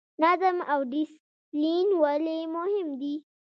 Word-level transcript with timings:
نظم 0.23 0.57
او 0.73 0.79
ډیسپلین 0.91 1.87
ولې 2.01 2.39
مهم 2.55 2.87
دي؟ 3.01 3.15